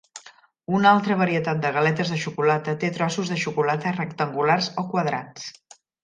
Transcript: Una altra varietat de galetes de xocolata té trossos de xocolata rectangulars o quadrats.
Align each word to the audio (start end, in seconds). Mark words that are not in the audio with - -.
Una 0.75 0.91
altra 0.91 1.17
varietat 1.17 1.59
de 1.65 1.71
galetes 1.75 2.13
de 2.13 2.17
xocolata 2.23 2.75
té 2.83 2.89
trossos 2.95 3.29
de 3.33 3.37
xocolata 3.45 3.93
rectangulars 4.01 4.71
o 4.85 4.89
quadrats. 4.95 5.45